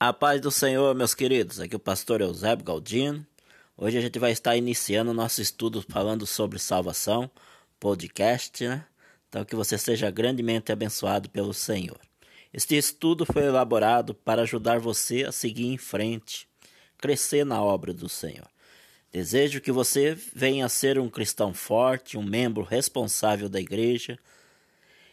[0.00, 1.58] A paz do Senhor, meus queridos.
[1.58, 3.26] Aqui é o pastor Eusébio Galdino.
[3.76, 7.28] Hoje a gente vai estar iniciando o nosso estudo falando sobre salvação,
[7.80, 8.86] podcast, né?
[9.28, 11.98] Então que você seja grandemente abençoado pelo Senhor.
[12.54, 16.48] Este estudo foi elaborado para ajudar você a seguir em frente,
[16.96, 18.46] crescer na obra do Senhor.
[19.10, 24.16] Desejo que você venha a ser um cristão forte, um membro responsável da igreja,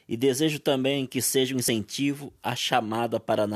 [0.07, 3.47] e desejo também que seja um incentivo à chamada para a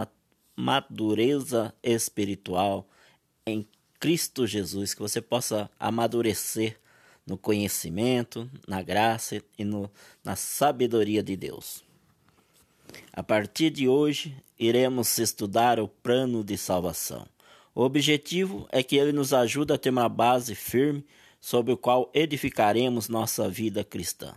[0.60, 2.86] madureza espiritual
[3.47, 3.65] em
[3.97, 6.78] Cristo Jesus, que você possa amadurecer
[7.25, 9.89] no conhecimento, na graça e no,
[10.21, 11.82] na sabedoria de Deus.
[13.14, 17.25] A partir de hoje, iremos estudar o plano de salvação.
[17.74, 21.05] O objetivo é que ele nos ajude a ter uma base firme
[21.39, 24.36] sobre o qual edificaremos nossa vida cristã.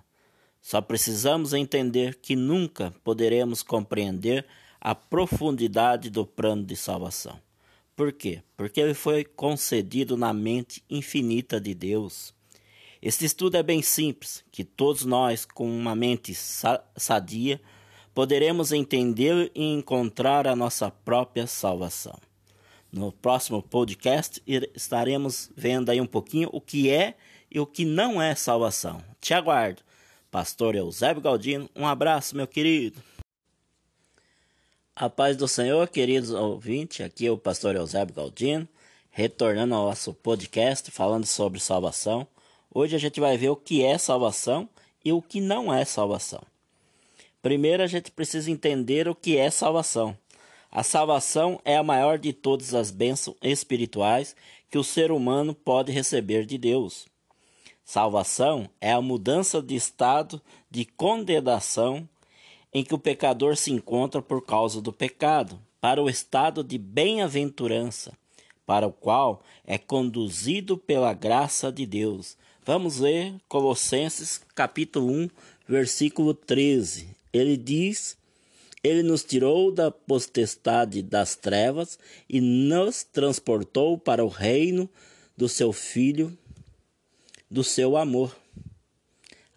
[0.61, 4.47] Só precisamos entender que nunca poderemos compreender
[4.85, 7.39] a profundidade do plano de salvação.
[7.95, 8.43] Por quê?
[8.57, 12.35] Porque ele foi concedido na mente infinita de Deus.
[13.01, 17.61] Este estudo é bem simples, que todos nós, com uma mente sadia,
[18.13, 22.19] poderemos entender e encontrar a nossa própria salvação.
[22.91, 24.43] No próximo podcast
[24.75, 27.15] estaremos vendo aí um pouquinho o que é
[27.49, 29.01] e o que não é salvação.
[29.21, 29.81] Te aguardo.
[30.29, 33.01] Pastor Eusébio Galdino, um abraço, meu querido.
[34.95, 38.69] A paz do Senhor, queridos ouvintes, aqui é o pastor Eusébio Galdino,
[39.11, 42.27] retornando ao nosso podcast falando sobre salvação.
[42.71, 44.69] Hoje a gente vai ver o que é salvação
[45.03, 46.43] e o que não é salvação.
[47.41, 50.17] Primeiro a gente precisa entender o que é salvação.
[50.71, 54.37] A salvação é a maior de todas as bênçãos espirituais
[54.71, 57.07] que o ser humano pode receber de Deus.
[57.83, 62.07] Salvação é a mudança de estado de condenação
[62.73, 68.13] em que o pecador se encontra por causa do pecado, para o estado de bem-aventurança,
[68.65, 72.37] para o qual é conduzido pela graça de Deus.
[72.65, 75.29] Vamos ler Colossenses capítulo 1,
[75.69, 77.09] versículo 13.
[77.33, 78.17] Ele diz:
[78.83, 81.99] Ele nos tirou da potestade das trevas
[82.29, 84.89] e nos transportou para o reino
[85.37, 86.37] do seu filho,
[87.51, 88.37] do seu amor.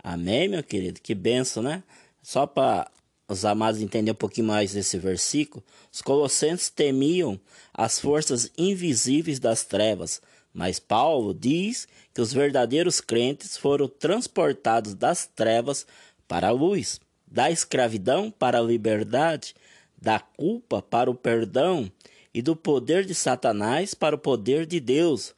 [0.03, 0.99] Amém, meu querido?
[0.99, 1.83] Que benção, né?
[2.23, 2.89] Só para
[3.27, 7.39] os amados entendem um pouquinho mais esse versículo, os colossenses temiam
[7.73, 10.21] as forças invisíveis das trevas,
[10.53, 15.85] mas Paulo diz que os verdadeiros crentes foram transportados das trevas
[16.27, 19.55] para a luz, da escravidão para a liberdade,
[19.99, 21.91] da culpa para o perdão
[22.33, 25.33] e do poder de Satanás para o poder de Deus.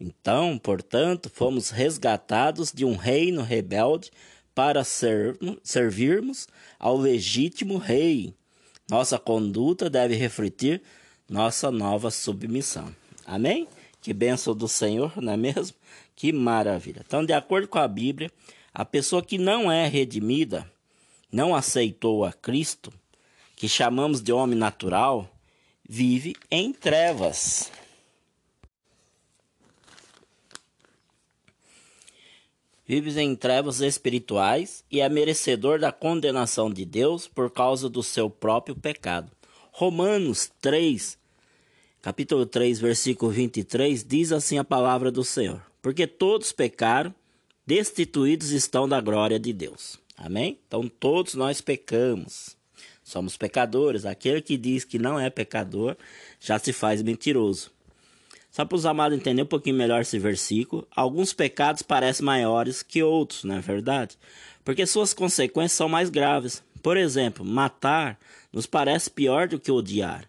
[0.00, 4.10] Então, portanto, fomos resgatados de um reino rebelde
[4.58, 6.48] para ser, servirmos
[6.80, 8.34] ao legítimo rei.
[8.90, 10.82] Nossa conduta deve refletir
[11.30, 12.92] nossa nova submissão.
[13.24, 13.68] Amém?
[14.02, 15.76] Que bênção do Senhor, não é mesmo?
[16.16, 17.04] Que maravilha.
[17.06, 18.32] Então, de acordo com a Bíblia,
[18.74, 20.68] a pessoa que não é redimida,
[21.30, 22.92] não aceitou a Cristo,
[23.54, 25.32] que chamamos de homem natural,
[25.88, 27.70] vive em trevas.
[32.88, 38.30] Vives em trevas espirituais e é merecedor da condenação de Deus por causa do seu
[38.30, 39.30] próprio pecado.
[39.70, 41.18] Romanos 3,
[42.00, 47.14] capítulo 3, versículo 23, diz assim a palavra do Senhor: Porque todos pecaram,
[47.66, 49.98] destituídos estão da glória de Deus.
[50.16, 50.58] Amém?
[50.66, 52.56] Então todos nós pecamos.
[53.04, 54.06] Somos pecadores.
[54.06, 55.94] Aquele que diz que não é pecador
[56.40, 57.70] já se faz mentiroso.
[58.50, 63.02] Só para os amados entenderem um pouquinho melhor esse versículo, alguns pecados parecem maiores que
[63.02, 64.16] outros, não é verdade?
[64.64, 66.62] Porque suas consequências são mais graves.
[66.82, 68.18] Por exemplo, matar
[68.52, 70.28] nos parece pior do que odiar.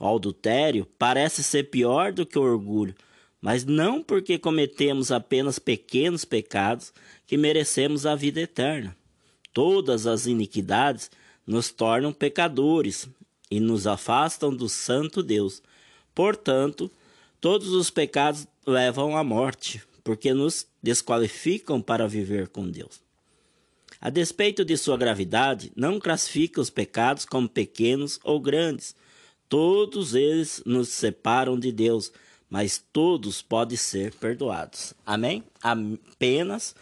[0.00, 2.94] O adultério parece ser pior do que o orgulho,
[3.40, 6.92] mas não porque cometemos apenas pequenos pecados
[7.26, 8.96] que merecemos a vida eterna.
[9.52, 11.10] Todas as iniquidades
[11.46, 13.08] nos tornam pecadores
[13.50, 15.62] e nos afastam do Santo Deus.
[16.14, 16.90] Portanto,
[17.44, 23.02] Todos os pecados levam à morte, porque nos desqualificam para viver com Deus.
[24.00, 28.96] A despeito de sua gravidade, não classifica os pecados como pequenos ou grandes.
[29.46, 32.10] Todos eles nos separam de Deus,
[32.48, 34.94] mas todos podem ser perdoados.
[35.04, 35.44] Amém?
[35.62, 36.74] Apenas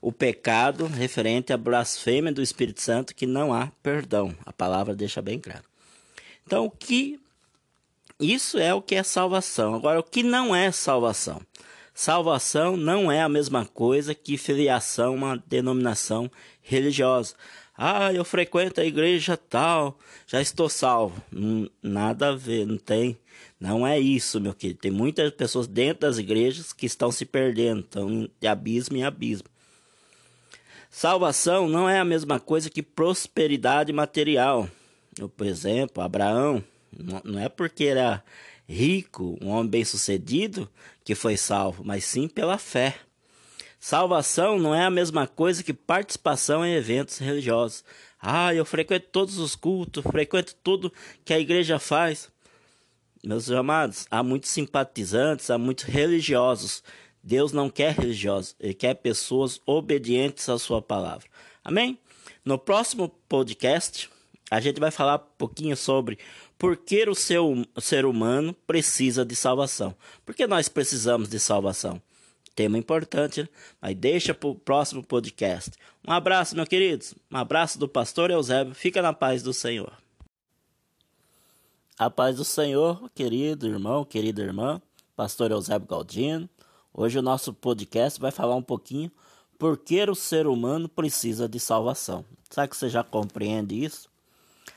[0.00, 4.34] o pecado referente à blasfêmia do Espírito Santo que não há perdão.
[4.44, 5.62] A palavra deixa bem claro.
[6.44, 7.20] Então, o que
[8.20, 9.74] isso é o que é salvação.
[9.74, 11.40] Agora, o que não é salvação?
[11.94, 16.30] Salvação não é a mesma coisa que filiação uma denominação
[16.62, 17.34] religiosa.
[17.76, 21.22] Ah, eu frequento a igreja tal, já estou salvo.
[21.32, 23.16] Hum, nada a ver, não tem.
[23.60, 24.80] Não é isso, meu querido.
[24.80, 29.48] Tem muitas pessoas dentro das igrejas que estão se perdendo, estão de abismo em abismo.
[30.90, 34.68] Salvação não é a mesma coisa que prosperidade material.
[35.18, 36.62] Eu, por exemplo, Abraão,
[36.92, 38.22] não é porque era
[38.68, 40.68] rico, um homem bem-sucedido,
[41.04, 42.96] que foi salvo, mas sim pela fé.
[43.80, 47.84] Salvação não é a mesma coisa que participação em eventos religiosos.
[48.20, 50.92] Ah, eu frequento todos os cultos, frequento tudo
[51.24, 52.28] que a igreja faz.
[53.24, 56.82] Meus amados, há muitos simpatizantes, há muitos religiosos.
[57.22, 61.26] Deus não quer religiosos, Ele quer pessoas obedientes à Sua palavra.
[61.64, 61.98] Amém?
[62.44, 64.10] No próximo podcast,
[64.50, 66.18] a gente vai falar um pouquinho sobre
[66.58, 69.94] por que o, seu, ser humano precisa de salvação.
[70.26, 72.02] Por que nós precisamos de salvação?
[72.58, 73.48] tema importante, né?
[73.80, 75.70] mas deixa para o próximo podcast.
[76.04, 77.14] Um abraço, meus queridos.
[77.30, 78.74] Um abraço do pastor Eusébio.
[78.74, 79.92] Fica na paz do Senhor.
[81.96, 84.82] A paz do Senhor, querido irmão, querida irmã,
[85.14, 86.50] pastor Eusébio Galdino.
[86.92, 89.12] Hoje o nosso podcast vai falar um pouquinho
[89.56, 92.24] por que o ser humano precisa de salvação.
[92.50, 94.08] Será que você já compreende isso?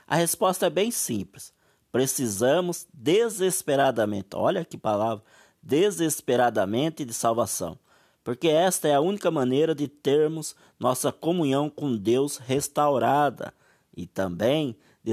[0.07, 1.51] A resposta é bem simples.
[1.91, 5.23] Precisamos desesperadamente, olha que palavra,
[5.61, 7.77] desesperadamente de salvação,
[8.23, 13.53] porque esta é a única maneira de termos nossa comunhão com Deus restaurada
[13.95, 15.11] e também de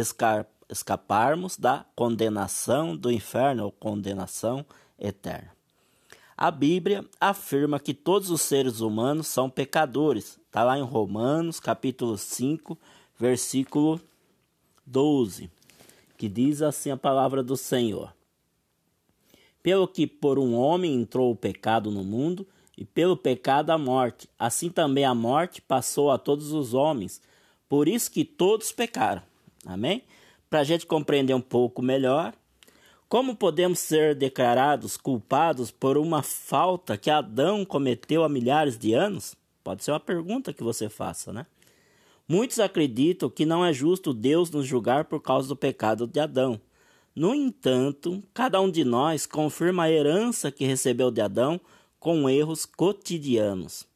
[0.68, 4.64] escaparmos da condenação do inferno ou condenação
[4.98, 5.58] eterna.
[6.36, 10.38] A Bíblia afirma que todos os seres humanos são pecadores.
[10.46, 12.78] Está lá em Romanos, capítulo 5,
[13.18, 14.00] versículo
[14.86, 15.50] 12,
[16.18, 18.12] que diz assim a palavra do Senhor.
[19.62, 22.46] Pelo que por um homem entrou o pecado no mundo,
[22.78, 24.28] e pelo pecado a morte.
[24.38, 27.20] Assim também a morte passou a todos os homens,
[27.68, 29.20] por isso que todos pecaram.
[29.66, 30.04] Amém?
[30.48, 32.32] Para a gente compreender um pouco melhor,
[33.08, 39.34] como podemos ser declarados culpados por uma falta que Adão cometeu há milhares de anos?
[39.64, 41.46] Pode ser uma pergunta que você faça, né?
[42.28, 46.60] Muitos acreditam que não é justo Deus nos julgar por causa do pecado de Adão.
[47.16, 51.58] No entanto, cada um de nós confirma a herança que recebeu de Adão
[51.98, 53.86] com erros cotidianos.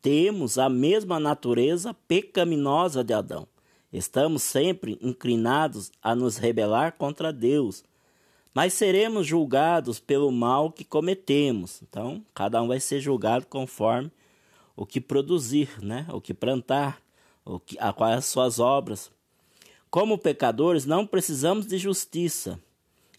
[0.00, 3.46] Temos a mesma natureza pecaminosa de Adão.
[3.92, 7.84] Estamos sempre inclinados a nos rebelar contra Deus,
[8.54, 11.82] mas seremos julgados pelo mal que cometemos.
[11.82, 14.10] Então, cada um vai ser julgado conforme
[14.74, 16.06] o que produzir, né?
[16.10, 17.00] O que plantar,
[17.48, 19.10] o que, a quais as suas obras.
[19.90, 22.60] Como pecadores, não precisamos de justiça,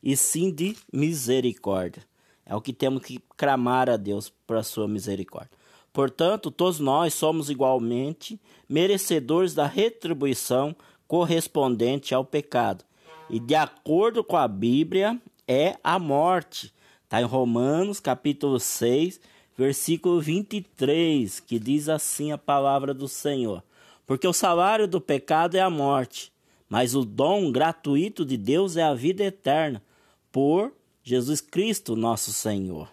[0.03, 2.03] e sim de misericórdia.
[2.45, 5.51] É o que temos que clamar a Deus para sua misericórdia.
[5.91, 10.75] Portanto, todos nós somos igualmente merecedores da retribuição
[11.07, 12.85] correspondente ao pecado.
[13.29, 16.73] E de acordo com a Bíblia, é a morte.
[17.03, 19.19] Está em Romanos, capítulo 6,
[19.57, 23.63] versículo 23, que diz assim a palavra do Senhor:
[24.09, 26.33] Porque o salário do pecado é a morte,
[26.67, 29.83] mas o dom gratuito de Deus é a vida eterna,
[30.31, 30.73] por
[31.03, 32.91] Jesus Cristo, nosso Senhor.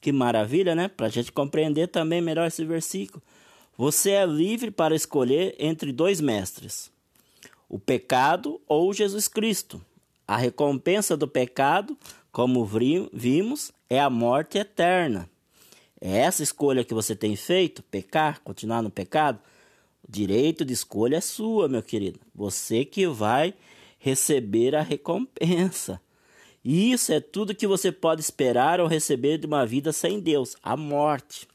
[0.00, 0.88] Que maravilha, né?
[0.88, 3.22] Para a gente compreender também melhor esse versículo.
[3.76, 6.90] Você é livre para escolher entre dois mestres:
[7.68, 9.84] o pecado ou Jesus Cristo.
[10.26, 11.94] A recompensa do pecado,
[12.32, 12.66] como
[13.12, 15.28] vimos, é a morte eterna.
[16.00, 19.38] É essa escolha que você tem feito, pecar, continuar no pecado,
[20.12, 22.20] direito de escolha é sua, meu querido.
[22.34, 23.54] Você que vai
[23.98, 26.00] receber a recompensa.
[26.62, 30.76] Isso é tudo que você pode esperar ou receber de uma vida sem Deus, a
[30.76, 31.48] morte.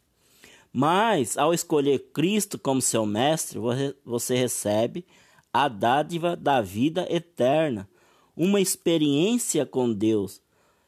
[0.73, 3.59] Mas, ao escolher Cristo como seu mestre,
[4.03, 5.05] você recebe
[5.53, 7.87] a dádiva da vida eterna,
[8.35, 10.41] uma experiência com Deus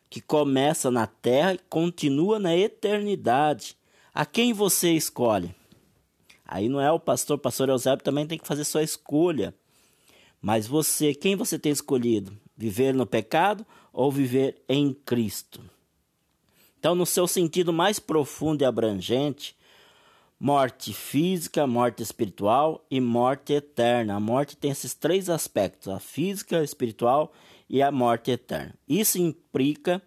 [0.10, 3.78] que começa na terra e continua na eternidade.
[4.14, 5.59] A quem você escolhe?
[6.52, 9.54] Aí não é o pastor, o pastor Eusébio também tem que fazer sua escolha.
[10.42, 12.36] Mas você, quem você tem escolhido?
[12.58, 13.64] Viver no pecado
[13.94, 15.62] ou viver em Cristo?
[16.80, 19.56] Então, no seu sentido mais profundo e abrangente,
[20.40, 24.16] morte física, morte espiritual e morte eterna.
[24.16, 27.32] A morte tem esses três aspectos: a física, a espiritual
[27.70, 28.74] e a morte eterna.
[28.88, 30.02] Isso implica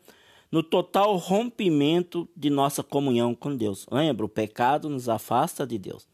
[0.51, 3.87] no total rompimento de nossa comunhão com Deus.
[3.93, 6.11] Lembra, o pecado nos afasta de Deus.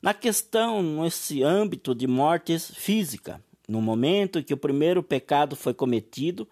[0.00, 6.46] Na questão, nesse âmbito de mortes física, no momento que o primeiro pecado foi cometido,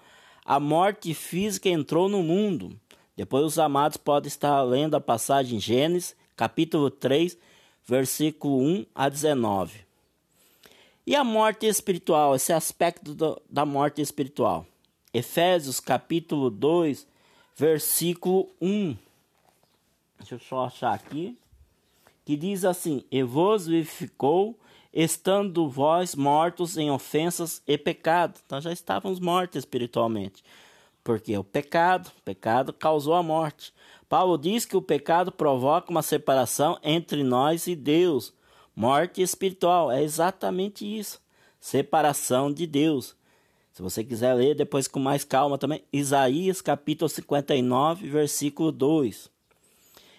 [0.45, 2.79] a morte física entrou no mundo.
[3.17, 7.39] Depois os amados podem estar lendo a passagem em Gênesis, capítulo 3,
[7.87, 9.85] versículo 1 a 19.
[11.07, 14.67] E a morte espiritual, esse aspecto do, da morte espiritual.
[15.13, 17.07] Efésios capítulo 2,
[17.55, 18.97] versículo 1.
[20.19, 21.37] Deixa eu só achar aqui.
[22.25, 24.59] Que diz assim: E vos vivificou,
[24.93, 28.41] estando vós mortos em ofensas e pecado.
[28.45, 30.43] Então já estávamos mortos espiritualmente.
[31.03, 33.75] Porque o pecado, o pecado causou a morte.
[34.09, 38.33] Paulo diz que o pecado provoca uma separação entre nós e Deus
[38.77, 41.21] Morte espiritual é exatamente isso.
[41.61, 43.15] Separação de Deus.
[43.73, 49.31] Se você quiser ler depois com mais calma também, Isaías capítulo 59, versículo 2.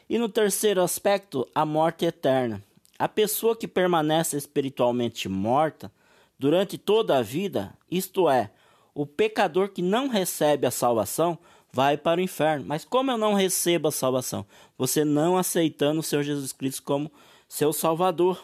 [0.09, 2.63] E no terceiro aspecto, a morte eterna.
[2.97, 5.91] A pessoa que permanece espiritualmente morta
[6.37, 8.51] durante toda a vida, isto é,
[8.93, 11.37] o pecador que não recebe a salvação,
[11.75, 12.65] vai para o inferno.
[12.65, 14.45] Mas como eu não recebo a salvação?
[14.77, 17.11] Você não aceitando o Senhor Jesus Cristo como
[17.49, 18.41] seu Salvador.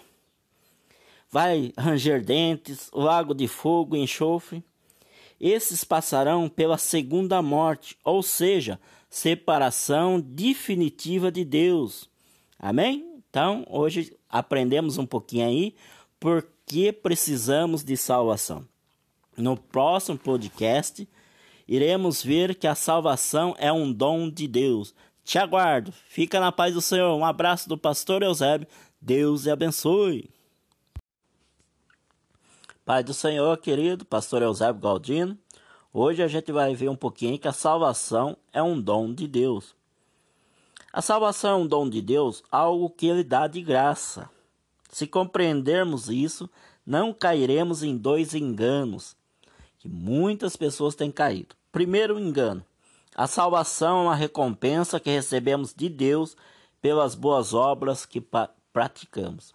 [1.29, 4.61] Vai ranger dentes, lago de fogo enxofre.
[5.39, 8.77] Esses passarão pela segunda morte, ou seja,
[9.11, 12.09] separação definitiva de Deus.
[12.57, 13.21] Amém?
[13.29, 15.75] Então, hoje aprendemos um pouquinho aí
[16.17, 18.65] por que precisamos de salvação.
[19.35, 21.07] No próximo podcast,
[21.67, 24.95] iremos ver que a salvação é um dom de Deus.
[25.25, 25.91] Te aguardo.
[25.91, 27.15] Fica na paz do Senhor.
[27.17, 28.67] Um abraço do pastor Eusébio.
[29.01, 30.29] Deus te abençoe.
[32.85, 35.37] Pai do Senhor, querido, pastor Eusébio Galdino,
[35.93, 39.75] hoje a gente vai ver um pouquinho que a salvação é um dom de Deus.
[40.93, 44.29] A salvação é um dom de Deus, algo que Ele dá de graça.
[44.89, 46.49] Se compreendermos isso,
[46.85, 49.15] não cairemos em dois enganos
[49.79, 51.55] que muitas pessoas têm caído.
[51.71, 52.63] Primeiro engano:
[53.15, 56.35] a salvação é uma recompensa que recebemos de Deus
[56.81, 58.23] pelas boas obras que
[58.73, 59.53] praticamos.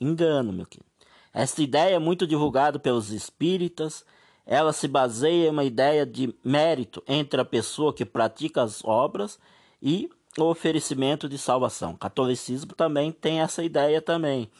[0.00, 0.90] Engano, meu querido.
[1.34, 4.04] Esta ideia é muito divulgada pelos espíritas.
[4.52, 9.38] Ela se baseia em uma ideia de mérito entre a pessoa que pratica as obras
[9.80, 11.92] e o oferecimento de salvação.
[11.92, 14.50] O catolicismo também tem essa ideia também.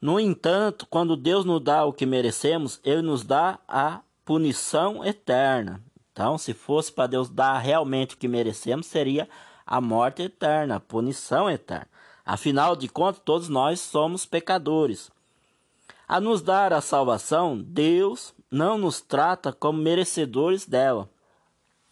[0.00, 5.80] No entanto, quando Deus nos dá o que merecemos, ele nos dá a punição eterna.
[6.12, 9.28] Então, se fosse para Deus dar realmente o que merecemos, seria
[9.64, 11.86] a morte eterna, a punição eterna.
[12.26, 15.08] Afinal de contas, todos nós somos pecadores.
[16.08, 21.10] A nos dar a salvação, Deus não nos trata como merecedores dela,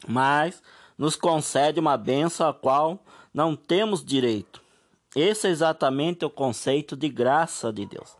[0.08, 0.62] mas
[0.96, 2.98] nos concede uma benção a qual
[3.34, 4.62] não temos direito.
[5.14, 8.16] Esse é exatamente o conceito de graça de Deus.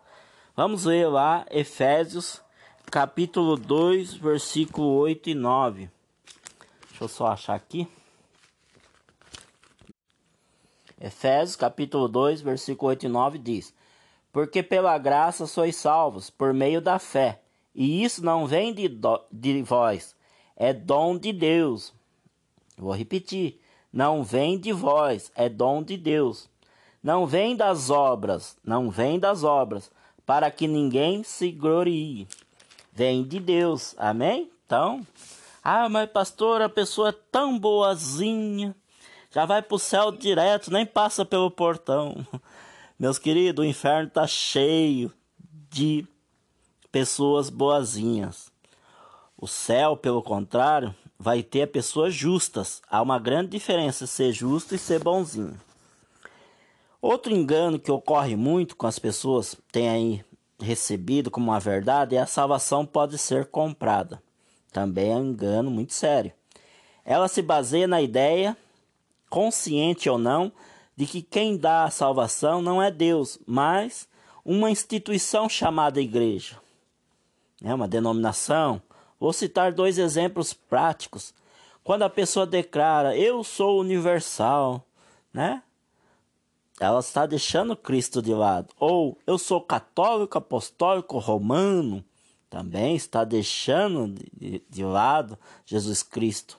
[0.54, 2.42] Vamos ver lá Efésios
[2.90, 5.90] capítulo 2, versículo 8 e 9.
[6.88, 7.88] Deixa eu só achar aqui.
[11.00, 13.74] Efésios capítulo 2, versículo 8 e 9 diz:
[14.36, 17.40] Porque pela graça sois salvos, por meio da fé,
[17.74, 20.14] e isso não vem de, do, de vós,
[20.54, 21.90] é dom de Deus.
[22.76, 23.58] Vou repetir:
[23.90, 26.50] não vem de vós, é dom de Deus.
[27.02, 29.90] Não vem das obras, não vem das obras,
[30.26, 32.28] para que ninguém se glorie.
[32.92, 34.50] Vem de Deus, amém?
[34.66, 35.00] Então,
[35.64, 38.76] ah, mas pastor, a pessoa é tão boazinha
[39.36, 42.26] já vai para o céu direto, nem passa pelo portão.
[42.98, 45.12] Meus queridos, o inferno está cheio
[45.70, 46.06] de
[46.90, 48.50] pessoas boazinhas.
[49.36, 52.80] O céu, pelo contrário, vai ter pessoas justas.
[52.88, 55.60] Há uma grande diferença ser justo e ser bonzinho.
[57.02, 60.24] Outro engano que ocorre muito com as pessoas têm aí
[60.58, 64.22] recebido como uma verdade é a salvação pode ser comprada.
[64.72, 66.32] Também é um engano muito sério.
[67.04, 68.56] Ela se baseia na ideia
[69.28, 70.50] consciente ou não,
[70.96, 74.08] de que quem dá a salvação não é Deus, mas
[74.44, 76.56] uma instituição chamada igreja.
[77.62, 78.80] É uma denominação.
[79.20, 81.34] Vou citar dois exemplos práticos.
[81.84, 84.86] Quando a pessoa declara, eu sou universal,
[85.32, 85.62] né?
[86.78, 88.74] Ela está deixando Cristo de lado.
[88.78, 92.04] Ou eu sou católico, apostólico, romano,
[92.50, 96.58] também está deixando de, de lado Jesus Cristo.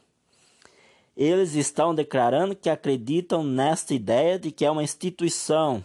[1.17, 5.83] Eles estão declarando que acreditam nesta ideia de que é uma instituição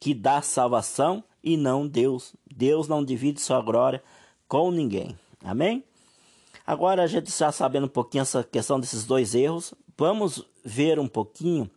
[0.00, 2.34] que dá salvação e não Deus.
[2.50, 4.02] Deus não divide sua glória
[4.48, 5.14] com ninguém.
[5.44, 5.84] Amém?
[6.66, 11.08] Agora a gente já sabendo um pouquinho essa questão desses dois erros, vamos ver um
[11.08, 11.70] pouquinho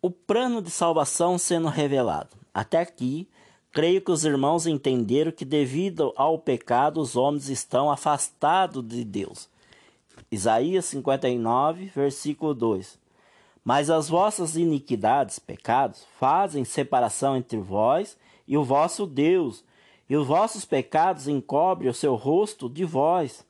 [0.00, 2.36] o plano de salvação sendo revelado.
[2.54, 3.28] Até aqui,
[3.72, 9.48] creio que os irmãos entenderam que devido ao pecado os homens estão afastados de Deus.
[10.30, 12.98] Isaías 59, versículo 2.
[13.64, 19.64] Mas as vossas iniquidades, pecados, fazem separação entre vós e o vosso Deus,
[20.08, 23.44] e os vossos pecados encobre o seu rosto de vós,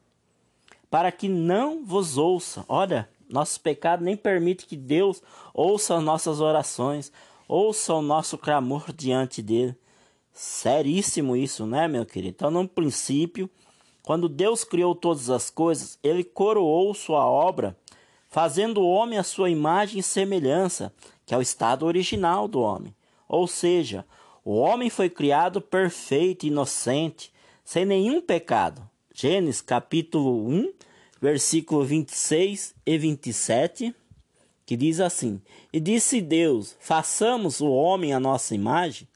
[0.90, 2.64] para que não vos ouça.
[2.68, 5.22] Olha, nosso pecado nem permite que Deus
[5.54, 7.12] ouça as nossas orações,
[7.46, 9.76] ouça o nosso clamor diante dele.
[10.32, 12.34] Seríssimo isso, né, meu querido?
[12.36, 13.50] Então, no princípio,
[14.08, 17.76] quando Deus criou todas as coisas, ele coroou sua obra,
[18.30, 20.90] fazendo o homem a sua imagem e semelhança,
[21.26, 22.94] que é o estado original do homem.
[23.28, 24.06] Ou seja,
[24.42, 27.30] o homem foi criado perfeito, inocente,
[27.62, 28.80] sem nenhum pecado.
[29.12, 30.72] Gênesis capítulo 1,
[31.20, 33.94] versículo 26 e 27,
[34.64, 35.38] que diz assim:
[35.70, 39.06] E disse Deus: Façamos o homem a nossa imagem,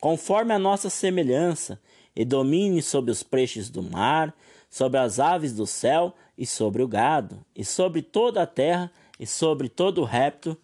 [0.00, 1.80] conforme a nossa semelhança,
[2.16, 4.34] e domine sobre os peixes do mar,
[4.70, 9.26] sobre as aves do céu e sobre o gado, e sobre toda a terra e
[9.26, 10.56] sobre todo o réptil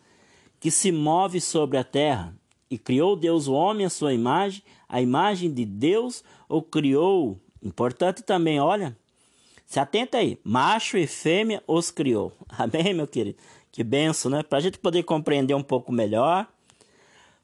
[0.59, 2.35] que se move sobre a terra.
[2.71, 7.39] E criou Deus o homem à sua imagem, a imagem de Deus o criou.
[7.63, 8.97] Importante também, olha,
[9.67, 12.33] se atenta aí, macho e fêmea os criou.
[12.49, 13.39] Amém, meu querido?
[13.71, 14.43] Que benção, né?
[14.43, 16.47] Para a gente poder compreender um pouco melhor,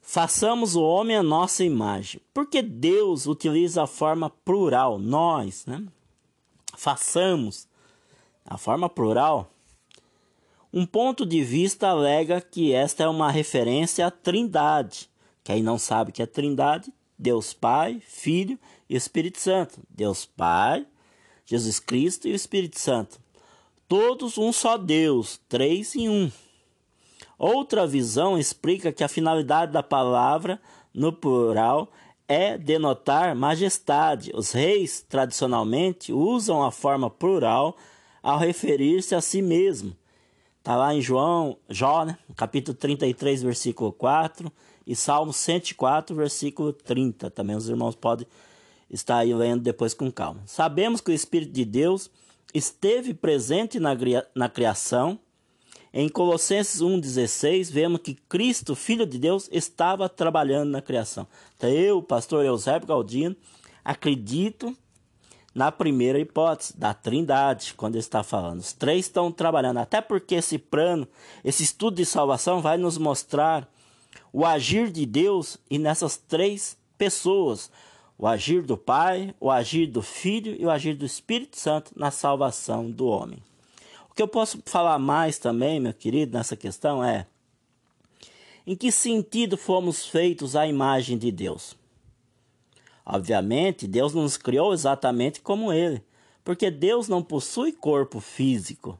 [0.09, 2.19] façamos o homem a nossa imagem.
[2.33, 5.85] Porque Deus utiliza a forma plural, nós, né?
[6.75, 7.67] Façamos
[8.43, 9.51] a forma plural
[10.73, 15.09] um ponto de vista alega que esta é uma referência à Trindade.
[15.43, 18.57] Quem não sabe que é Trindade, Deus Pai, Filho
[18.89, 19.79] e Espírito Santo.
[19.89, 20.87] Deus Pai,
[21.45, 23.19] Jesus Cristo e o Espírito Santo.
[23.87, 26.31] Todos um só Deus, três em um.
[27.39, 30.61] Outra visão explica que a finalidade da palavra
[30.93, 31.89] no plural
[32.27, 34.31] é denotar majestade.
[34.35, 37.77] Os reis tradicionalmente usam a forma plural
[38.21, 39.95] ao referir-se a si mesmo.
[40.57, 42.17] Está lá em João, Jó, né?
[42.35, 44.51] capítulo 33, versículo 4,
[44.85, 47.31] e Salmo 104, versículo 30.
[47.31, 48.27] Também os irmãos podem
[48.89, 50.41] estar aí lendo depois com calma.
[50.45, 52.11] Sabemos que o Espírito de Deus
[52.53, 53.91] esteve presente na,
[54.35, 55.17] na criação.
[55.91, 61.25] Em Colossenses 1,16, vemos que Cristo, Filho de Deus, estava trabalhando na criação.
[61.57, 63.35] Então, eu, pastor Eusébio Galdino,
[63.83, 64.75] acredito
[65.53, 68.59] na primeira hipótese, da trindade, quando ele está falando.
[68.59, 71.07] Os três estão trabalhando, até porque esse plano,
[71.43, 73.67] esse estudo de salvação vai nos mostrar
[74.31, 77.71] o agir de Deus e nessas três pessoas.
[78.15, 82.11] O agir do Pai, o agir do Filho e o agir do Espírito Santo na
[82.11, 83.41] salvação do homem.
[84.19, 87.25] Que eu posso falar mais também, meu querido, nessa questão é:
[88.67, 91.73] em que sentido fomos feitos à imagem de Deus?
[93.05, 96.03] Obviamente, Deus nos criou exatamente como Ele,
[96.43, 98.99] porque Deus não possui corpo físico.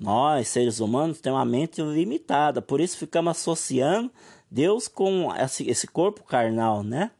[0.00, 4.12] Nós, seres humanos, temos uma mente limitada, por isso ficamos associando
[4.48, 5.30] Deus com
[5.66, 7.10] esse corpo carnal, né?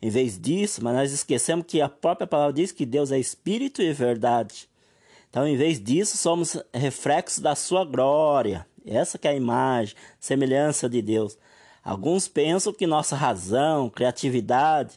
[0.00, 3.82] Em vez disso, mas nós esquecemos que a própria palavra diz que Deus é espírito
[3.82, 4.72] e verdade.
[5.34, 8.64] Então, em vez disso, somos reflexos da sua glória.
[8.86, 11.36] Essa que é a imagem, semelhança de Deus.
[11.82, 14.96] Alguns pensam que nossa razão, criatividade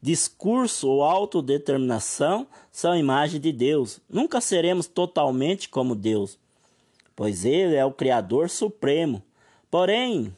[0.00, 4.00] discurso ou autodeterminação são imagem de Deus.
[4.08, 6.38] Nunca seremos totalmente como Deus,
[7.14, 9.22] pois Ele é o Criador Supremo.
[9.70, 10.34] Porém,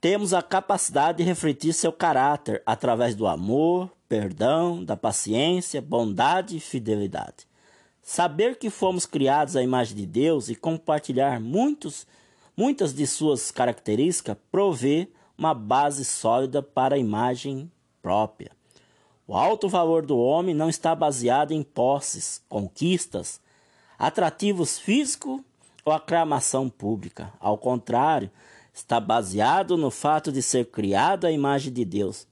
[0.00, 6.60] temos a capacidade de refletir seu caráter através do amor, perdão, da paciência, bondade e
[6.60, 7.49] fidelidade.
[8.12, 12.08] Saber que fomos criados à imagem de Deus e compartilhar muitos,
[12.56, 15.06] muitas de suas características provê
[15.38, 17.70] uma base sólida para a imagem
[18.02, 18.50] própria.
[19.28, 23.40] O alto valor do homem não está baseado em posses, conquistas,
[23.96, 25.40] atrativos físicos
[25.84, 27.32] ou aclamação pública.
[27.38, 28.28] Ao contrário,
[28.74, 32.26] está baseado no fato de ser criado à imagem de Deus.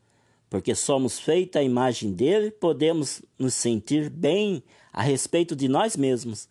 [0.50, 4.60] Porque somos feitos à imagem dele, podemos nos sentir bem
[4.92, 6.48] a respeito de nós mesmos.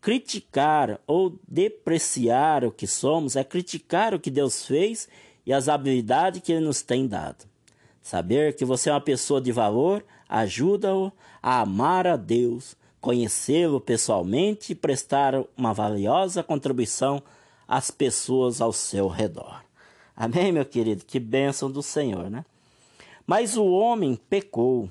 [0.00, 5.08] Criticar ou depreciar o que somos é criticar o que Deus fez
[5.46, 7.44] e as habilidades que ele nos tem dado.
[8.00, 14.72] Saber que você é uma pessoa de valor ajuda-o a amar a Deus, conhecê-lo pessoalmente
[14.72, 17.22] e prestar uma valiosa contribuição
[17.68, 19.62] às pessoas ao seu redor.
[20.16, 21.04] Amém, meu querido?
[21.04, 22.46] Que bênção do Senhor, né?
[23.26, 24.90] Mas o homem pecou.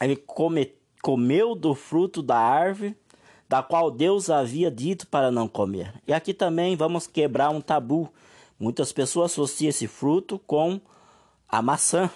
[0.00, 0.72] Ele come,
[1.04, 2.96] comeu do fruto da árvore
[3.46, 5.92] da qual Deus havia dito para não comer.
[6.08, 8.10] E aqui também vamos quebrar um tabu.
[8.58, 10.80] Muitas pessoas associam esse fruto com
[11.46, 12.10] a maçã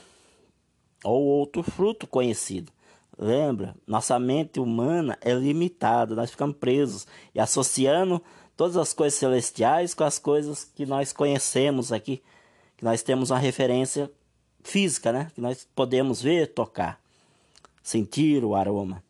[1.05, 2.73] ou outro fruto conhecido.
[3.19, 8.23] Lembra, nossa mente humana é limitada, nós ficamos presos e associando
[8.57, 12.23] todas as coisas celestiais com as coisas que nós conhecemos aqui,
[12.75, 14.11] que nós temos uma referência
[14.63, 15.31] física, né?
[15.35, 16.99] Que nós podemos ver, tocar,
[17.89, 19.03] sentir o aroma.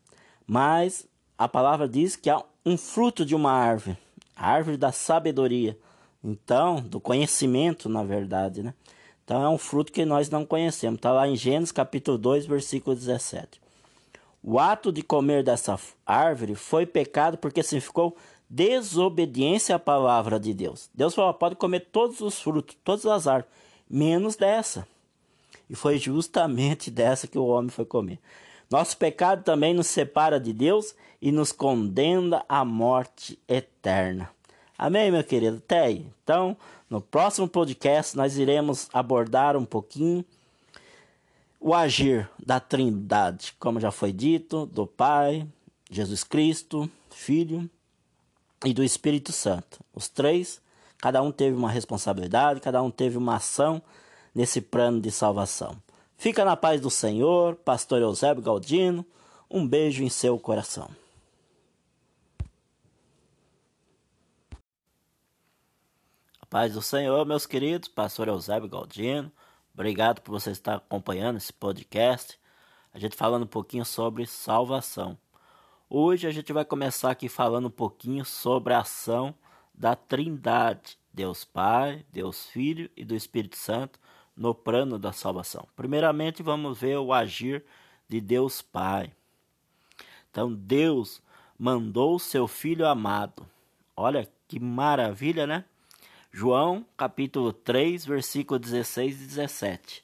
[0.47, 1.05] Mas
[1.37, 3.97] a palavra diz que há um fruto de uma árvore,
[4.35, 5.77] a árvore da sabedoria.
[6.23, 8.73] Então, do conhecimento, na verdade, né?
[9.23, 10.97] Então é um fruto que nós não conhecemos.
[10.97, 13.61] Está lá em Gênesis capítulo 2, versículo 17.
[14.41, 18.15] O ato de comer dessa árvore foi pecado porque significou
[18.49, 20.89] desobediência à palavra de Deus.
[20.93, 23.53] Deus falou: pode comer todos os frutos, todas as árvores,
[23.89, 24.87] menos dessa.
[25.69, 28.19] E foi justamente dessa que o homem foi comer.
[28.69, 34.29] Nosso pecado também nos separa de Deus e nos condena à morte eterna.
[34.77, 35.57] Amém, meu querido?
[35.57, 36.05] Até aí.
[36.23, 36.55] Então,
[36.89, 40.23] no próximo podcast, nós iremos abordar um pouquinho
[41.59, 45.45] o agir da Trindade, como já foi dito, do Pai,
[45.89, 47.69] Jesus Cristo, Filho
[48.63, 49.79] e do Espírito Santo.
[49.93, 50.61] Os três,
[50.99, 53.81] cada um teve uma responsabilidade, cada um teve uma ação
[54.33, 55.75] nesse plano de salvação.
[56.19, 59.05] Fica na paz do Senhor, Pastor Eusébio Galdino.
[59.49, 60.91] Um beijo em seu coração.
[66.49, 69.31] Paz do Senhor, meus queridos, Pastor Eusébio Galdino.
[69.73, 72.37] Obrigado por você estar acompanhando esse podcast.
[72.93, 75.17] A gente falando um pouquinho sobre salvação.
[75.89, 79.33] Hoje a gente vai começar aqui falando um pouquinho sobre a ação
[79.73, 83.97] da Trindade, Deus Pai, Deus Filho e do Espírito Santo
[84.39, 85.67] no plano da salvação.
[85.75, 87.61] Primeiramente, vamos ver o agir
[88.07, 89.11] de Deus Pai.
[90.31, 91.21] Então, Deus
[91.59, 93.45] mandou o seu filho amado.
[93.97, 95.65] Olha que maravilha, né?
[96.31, 100.03] João, capítulo 3, versículo 16 e 17.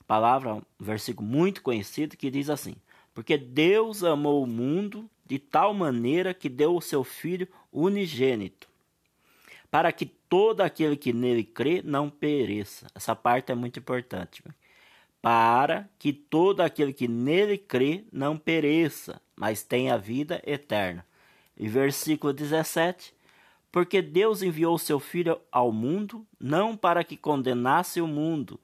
[0.00, 2.76] A palavra, um versículo muito conhecido que diz assim:
[3.12, 8.66] Porque Deus amou o mundo de tal maneira que deu o seu Filho unigênito,
[9.70, 12.88] para que todo aquele que nele crê não pereça.
[12.92, 14.42] Essa parte é muito importante.
[15.22, 21.06] Para que todo aquele que nele crê não pereça, mas tenha vida eterna.
[21.56, 23.14] E versículo 17:
[23.70, 28.58] porque Deus enviou seu Filho ao mundo não para que condenasse o mundo,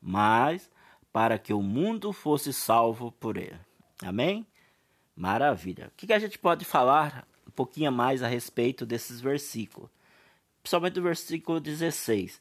[0.00, 0.70] mas
[1.12, 3.58] para que o mundo fosse salvo por ele.
[4.00, 4.46] Amém?
[5.16, 5.88] Maravilha.
[5.88, 9.95] O que a gente pode falar um pouquinho mais a respeito desses versículos?
[10.66, 12.40] Principalmente do versículo 16.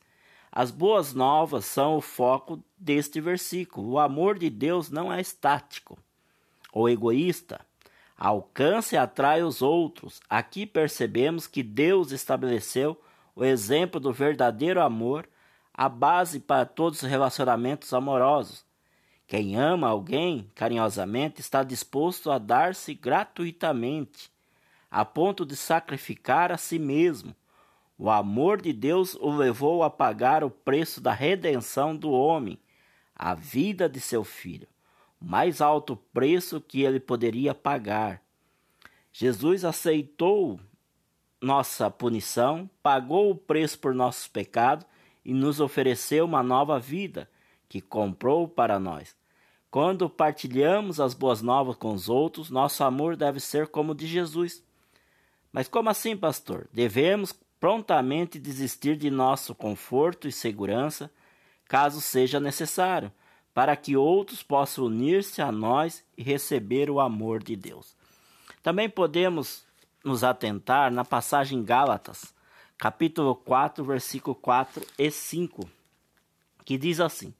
[0.52, 3.92] As boas novas são o foco deste versículo.
[3.92, 5.96] O amor de Deus não é estático
[6.74, 7.62] ou egoísta
[8.18, 10.20] alcança e atrai os outros.
[10.28, 13.00] Aqui percebemos que Deus estabeleceu
[13.36, 15.30] o exemplo do verdadeiro amor,
[15.72, 18.66] a base para todos os relacionamentos amorosos.
[19.28, 24.32] Quem ama alguém carinhosamente está disposto a dar-se gratuitamente,
[24.90, 27.36] a ponto de sacrificar a si mesmo.
[27.98, 32.60] O amor de Deus o levou a pagar o preço da redenção do homem,
[33.16, 34.68] a vida de seu filho
[35.26, 38.22] mais alto preço que ele poderia pagar.
[39.12, 40.60] Jesus aceitou
[41.42, 44.86] nossa punição, pagou o preço por nossos pecados
[45.24, 47.30] e nos ofereceu uma nova vida
[47.68, 49.16] que comprou para nós.
[49.72, 54.06] Quando partilhamos as boas novas com os outros, nosso amor deve ser como o de
[54.06, 54.64] Jesus.
[55.52, 56.70] Mas como assim, pastor?
[56.72, 57.34] Devemos
[57.66, 61.10] prontamente desistir de nosso conforto e segurança,
[61.68, 63.12] caso seja necessário
[63.56, 67.96] para que outros possam unir-se a nós e receber o amor de Deus.
[68.62, 69.66] Também podemos
[70.04, 72.36] nos atentar na passagem Gálatas,
[72.78, 75.68] capítulo 4, versículo 4 e 5,
[76.64, 77.34] que diz assim: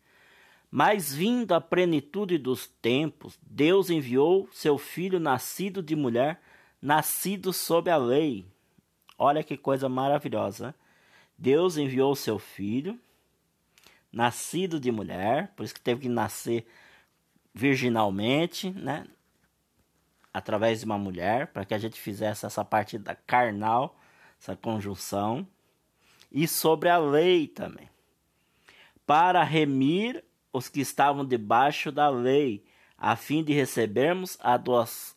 [0.72, 6.42] Mas vindo a plenitude dos tempos, Deus enviou seu filho nascido de mulher,
[6.82, 8.55] nascido sob a lei.
[9.18, 10.76] Olha que coisa maravilhosa.
[11.38, 13.00] Deus enviou seu filho
[14.12, 16.66] nascido de mulher, por isso que teve que nascer
[17.54, 19.06] virginalmente, né?
[20.34, 23.98] Através de uma mulher, para que a gente fizesse essa parte da carnal,
[24.40, 25.48] essa conjunção.
[26.32, 27.90] E sobre a lei também.
[29.06, 32.66] Para remir os que estavam debaixo da lei,
[32.98, 34.60] a fim de recebermos a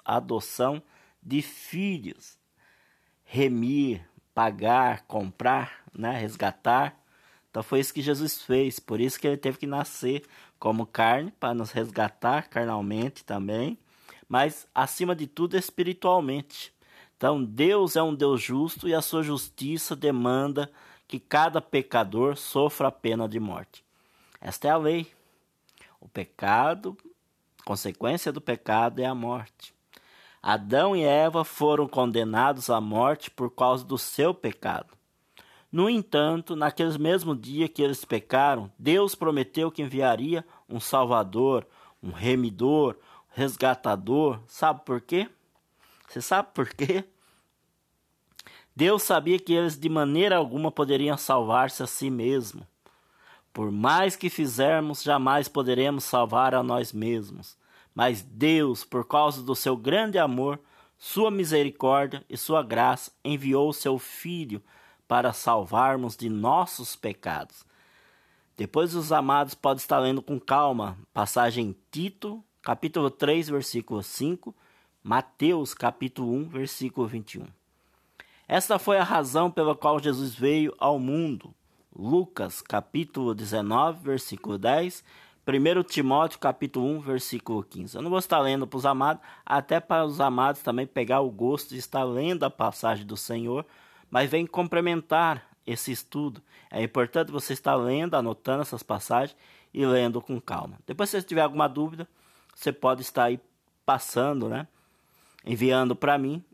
[0.04, 0.82] adoção
[1.22, 2.37] de filhos.
[3.30, 4.02] Remir,
[4.34, 6.18] pagar, comprar, né?
[6.18, 6.98] resgatar
[7.50, 10.24] então foi isso que Jesus fez, por isso que ele teve que nascer
[10.58, 13.78] como carne para nos resgatar carnalmente também,
[14.28, 16.72] mas acima de tudo espiritualmente.
[17.16, 20.70] Então Deus é um Deus justo e a sua justiça demanda
[21.06, 23.84] que cada pecador sofra a pena de morte.
[24.40, 25.10] Esta é a lei.
[26.00, 26.96] O pecado,
[27.64, 29.74] consequência do pecado é a morte.
[30.42, 34.96] Adão e Eva foram condenados à morte por causa do seu pecado.
[35.70, 41.66] No entanto, naqueles mesmos dias que eles pecaram, Deus prometeu que enviaria um salvador,
[42.02, 42.96] um remidor,
[43.28, 44.40] resgatador.
[44.46, 45.28] Sabe por quê?
[46.08, 47.04] Você sabe por quê?
[48.74, 52.66] Deus sabia que eles de maneira alguma poderiam salvar-se a si mesmo.
[53.52, 57.57] Por mais que fizermos, jamais poderemos salvar a nós mesmos.
[57.98, 60.60] Mas Deus, por causa do seu grande amor,
[60.96, 64.62] sua misericórdia e sua graça, enviou seu Filho
[65.08, 67.66] para salvarmos de nossos pecados.
[68.56, 74.54] Depois os amados podem estar lendo com calma, passagem em Tito, capítulo 3, versículo 5,
[75.02, 77.48] Mateus, capítulo 1, versículo 21.
[78.46, 81.52] Esta foi a razão pela qual Jesus veio ao mundo.
[81.92, 85.02] Lucas, capítulo 19, versículo 10,
[85.48, 87.96] 1 Timóteo, capítulo 1, versículo 15.
[87.96, 91.30] Eu não vou estar lendo para os amados, até para os amados também pegar o
[91.30, 93.64] gosto de estar lendo a passagem do Senhor,
[94.10, 96.42] mas vem complementar esse estudo.
[96.70, 99.34] É importante você estar lendo, anotando essas passagens
[99.72, 100.78] e lendo com calma.
[100.86, 102.06] Depois, se você tiver alguma dúvida,
[102.54, 103.40] você pode estar aí
[103.86, 104.68] passando, né?
[105.46, 106.44] Enviando para mim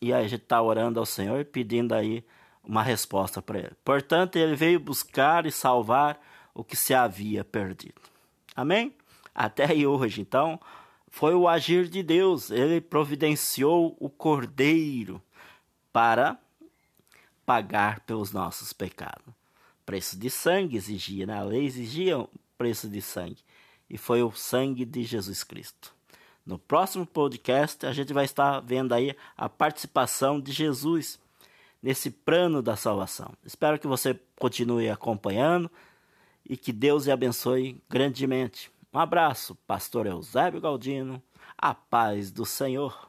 [0.00, 2.24] e aí a gente está orando ao Senhor pedindo aí
[2.64, 3.72] uma resposta para ele.
[3.84, 6.20] Portanto, ele veio buscar e salvar
[6.52, 8.09] o que se havia perdido.
[8.60, 8.94] Amém?
[9.34, 10.60] Até aí hoje, então,
[11.08, 12.50] foi o agir de Deus.
[12.50, 15.20] Ele providenciou o cordeiro
[15.90, 16.38] para
[17.46, 19.32] pagar pelos nossos pecados.
[19.86, 21.38] Preço de sangue exigia, né?
[21.38, 23.38] A lei exigia preço de sangue.
[23.88, 25.94] E foi o sangue de Jesus Cristo.
[26.44, 31.18] No próximo podcast, a gente vai estar vendo aí a participação de Jesus
[31.82, 33.32] nesse plano da salvação.
[33.42, 35.70] Espero que você continue acompanhando
[36.50, 38.72] e que Deus lhe abençoe grandemente.
[38.92, 41.22] Um abraço, Pastor Eusébio Galdino.
[41.56, 43.08] A paz do Senhor.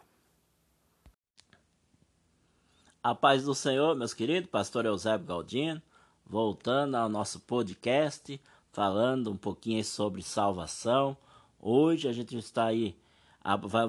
[3.01, 5.81] A paz do Senhor, meus queridos, pastor Eusébio Galdino,
[6.23, 8.39] voltando ao nosso podcast,
[8.71, 11.17] falando um pouquinho sobre salvação.
[11.59, 12.95] Hoje a gente está aí,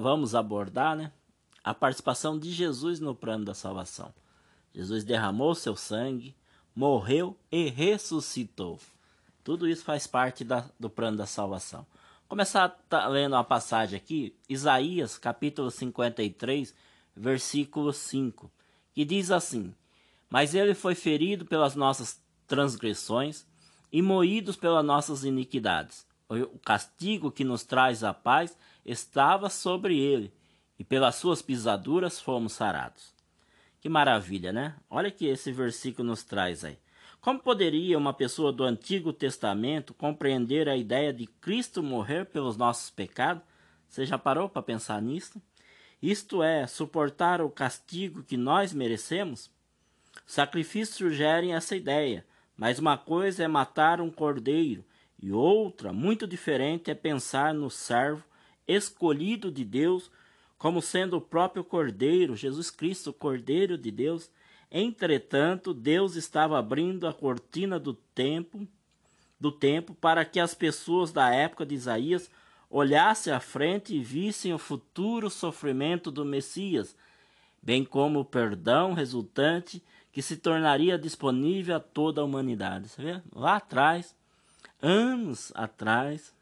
[0.01, 1.11] vamos abordar, né,
[1.63, 4.11] a participação de Jesus no plano da salvação.
[4.73, 6.35] Jesus derramou seu sangue,
[6.75, 8.79] morreu e ressuscitou.
[9.43, 11.85] Tudo isso faz parte da, do plano da salvação.
[12.27, 16.73] Começar tá lendo uma passagem aqui, Isaías capítulo 53,
[17.15, 18.49] versículo 5
[18.93, 19.73] que diz assim:
[20.29, 23.45] Mas ele foi ferido pelas nossas transgressões
[23.91, 26.05] e moídos pelas nossas iniquidades.
[26.29, 30.33] O castigo que nos traz a paz estava sobre ele,
[30.79, 33.13] e pelas suas pisaduras fomos sarados.
[33.81, 34.75] Que maravilha, né?
[34.89, 36.77] Olha que esse versículo nos traz aí.
[37.23, 42.89] Como poderia uma pessoa do Antigo Testamento compreender a ideia de Cristo morrer pelos nossos
[42.89, 43.41] pecados?
[43.87, 45.41] Você já parou para pensar nisso?
[46.01, 49.49] isto é, suportar o castigo que nós merecemos?
[50.25, 52.25] Sacrifícios sugerem essa ideia,
[52.57, 54.83] mas uma coisa é matar um cordeiro
[55.17, 58.25] e outra, muito diferente, é pensar no servo
[58.67, 60.11] escolhido de Deus
[60.57, 64.29] como sendo o próprio Cordeiro, Jesus Cristo, o Cordeiro de Deus.
[64.75, 68.67] Entretanto, Deus estava abrindo a cortina do tempo,
[69.39, 72.27] do tempo para que as pessoas da época de Isaías
[72.71, 76.95] olhasse à frente e vissem o futuro sofrimento do Messias,
[77.61, 79.79] bem como o perdão resultante
[80.11, 82.89] que se tornaria disponível a toda a humanidade.
[82.89, 83.21] Você vê?
[83.31, 84.15] Lá atrás,
[84.81, 86.33] anos atrás,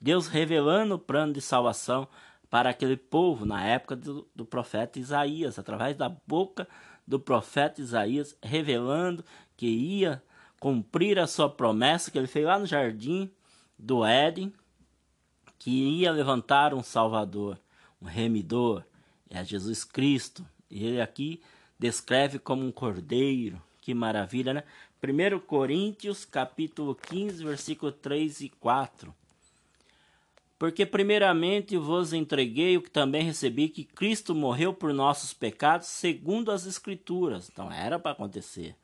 [0.00, 2.08] Deus revelando o plano de salvação
[2.48, 6.66] para aquele povo na época do, do profeta Isaías, através da boca
[7.06, 9.24] do profeta Isaías, revelando
[9.56, 10.22] que ia
[10.58, 13.30] cumprir a sua promessa que ele fez lá no jardim
[13.78, 14.52] do Éden,
[15.58, 17.58] que ia levantar um Salvador,
[18.00, 18.84] um remidor,
[19.30, 20.46] é Jesus Cristo.
[20.70, 21.42] E ele aqui
[21.78, 23.60] descreve como um cordeiro.
[23.80, 24.64] Que maravilha, né?
[25.02, 29.14] 1 Coríntios, capítulo 15, versículo 3 e 4.
[30.58, 36.52] Porque primeiramente vos entreguei o que também recebi, que Cristo morreu por nossos pecados, segundo
[36.52, 37.50] as Escrituras.
[37.50, 38.76] Então era para acontecer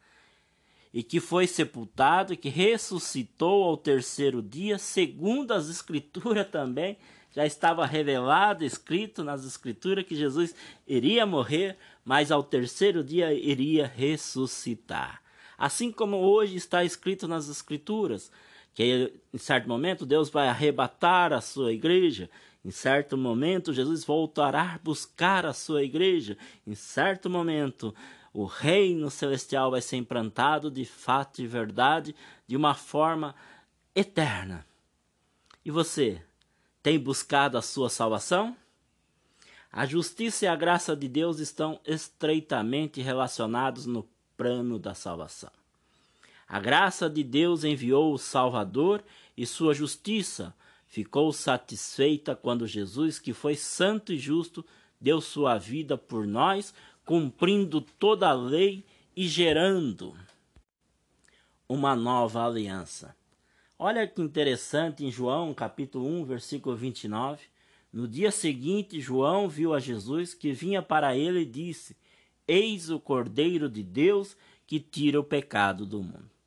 [0.92, 6.98] e que foi sepultado e que ressuscitou ao terceiro dia, segundo as Escrituras também,
[7.33, 10.52] já estava revelado, escrito nas Escrituras, que Jesus
[10.87, 15.22] iria morrer, mas ao terceiro dia iria ressuscitar.
[15.56, 18.33] Assim como hoje está escrito nas Escrituras,
[18.80, 22.30] que em certo momento Deus vai arrebatar a sua igreja,
[22.64, 27.94] em certo momento Jesus voltará a buscar a sua igreja, em certo momento
[28.32, 32.16] o reino celestial vai ser implantado de fato e verdade,
[32.46, 33.34] de uma forma
[33.94, 34.64] eterna.
[35.62, 36.22] E você
[36.82, 38.56] tem buscado a sua salvação?
[39.70, 45.59] A justiça e a graça de Deus estão estreitamente relacionados no plano da salvação.
[46.50, 49.04] A graça de Deus enviou o Salvador
[49.36, 50.52] e sua justiça
[50.84, 54.66] ficou satisfeita quando Jesus, que foi santo e justo,
[55.00, 58.84] deu sua vida por nós, cumprindo toda a lei
[59.14, 60.12] e gerando
[61.68, 63.14] uma nova aliança.
[63.78, 67.44] Olha que interessante em João capítulo 1, versículo 29.
[67.92, 71.96] No dia seguinte, João viu a Jesus que vinha para ele e disse:
[72.48, 74.36] Eis o Cordeiro de Deus
[74.66, 76.39] que tira o pecado do mundo.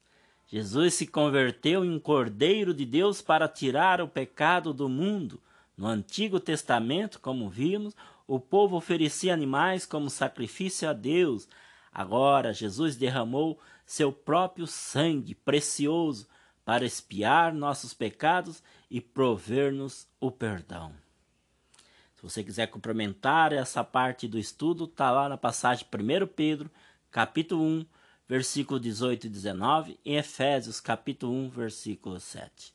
[0.53, 5.41] Jesus se converteu em um Cordeiro de Deus para tirar o pecado do mundo.
[5.75, 7.95] No Antigo Testamento, como vimos,
[8.27, 11.49] o povo oferecia animais como sacrifício a Deus.
[11.91, 16.27] Agora, Jesus derramou seu próprio sangue precioso
[16.63, 18.61] para expiar nossos pecados
[18.91, 20.93] e prover-nos o perdão.
[22.13, 26.69] Se você quiser complementar essa parte do estudo, está lá na passagem 1 Pedro,
[27.09, 27.85] capítulo 1,
[28.27, 32.73] versículo 18 e 19, e Efésios, capítulo 1, versículo 7.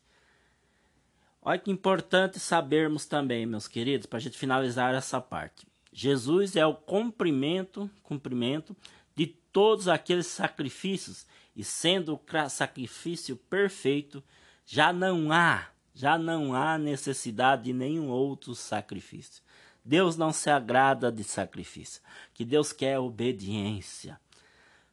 [1.41, 5.65] Olha que importante sabermos também, meus queridos, para a gente finalizar essa parte.
[5.91, 8.75] Jesus é o cumprimento, cumprimento
[9.15, 14.23] de todos aqueles sacrifícios, e sendo o sacrifício perfeito,
[14.65, 19.41] já não há, já não há necessidade de nenhum outro sacrifício.
[19.83, 22.01] Deus não se agrada de sacrifício,
[22.33, 24.19] que Deus quer obediência.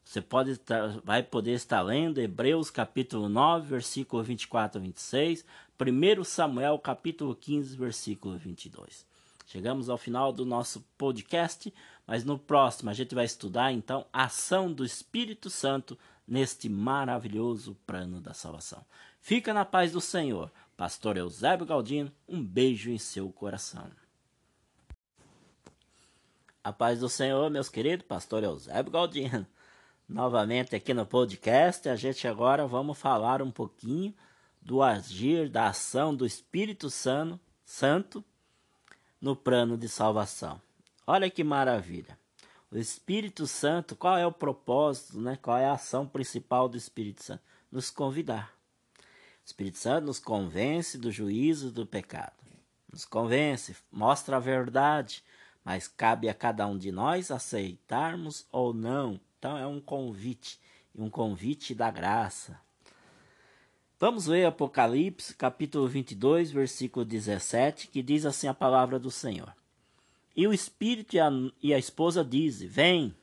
[0.07, 5.43] Você pode estar, vai poder estar lendo Hebreus capítulo 9, versículo 24 a 26,
[5.77, 9.05] 1 Samuel capítulo 15, versículo 22.
[9.47, 11.73] Chegamos ao final do nosso podcast,
[12.07, 17.75] mas no próximo a gente vai estudar então a ação do Espírito Santo neste maravilhoso
[17.85, 18.85] plano da salvação.
[19.19, 20.49] Fica na paz do Senhor.
[20.77, 23.91] Pastor Eusébio Galdino, um beijo em seu coração.
[26.63, 29.45] A paz do Senhor, meus queridos, pastor Eusébio Galdino
[30.07, 31.89] novamente aqui no podcast.
[31.89, 34.13] A gente agora vamos falar um pouquinho
[34.61, 38.23] do agir, da ação do Espírito Santo, Santo
[39.19, 40.61] no plano de salvação.
[41.05, 42.17] Olha que maravilha.
[42.71, 45.37] O Espírito Santo, qual é o propósito, né?
[45.41, 47.41] Qual é a ação principal do Espírito Santo?
[47.71, 48.53] Nos convidar.
[48.99, 52.33] O Espírito Santo nos convence do juízo do pecado.
[52.91, 55.23] Nos convence, mostra a verdade,
[55.63, 60.59] mas cabe a cada um de nós aceitarmos ou não então é um convite,
[60.95, 62.59] um convite da graça.
[63.99, 69.55] Vamos ver Apocalipse, capítulo 22, versículo 17, que diz assim a palavra do Senhor.
[70.35, 71.29] E o Espírito e a,
[71.61, 73.15] e a esposa dizem: Vem.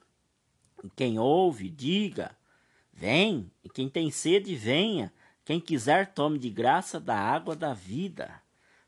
[0.96, 2.36] Quem ouve, diga:
[2.92, 3.50] Vem.
[3.72, 5.12] Quem tem sede, venha.
[5.44, 8.40] Quem quiser, tome de graça da água da vida.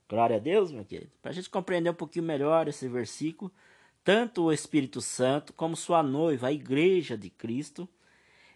[0.08, 1.10] Glória a Deus, meu querido.
[1.20, 3.52] Para a gente compreender um pouquinho melhor esse versículo,
[4.06, 7.88] tanto o Espírito Santo como sua noiva, a Igreja de Cristo,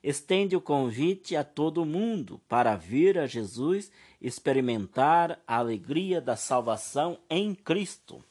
[0.00, 3.90] estende o convite a todo mundo para vir a Jesus
[4.22, 8.22] experimentar a alegria da salvação em Cristo.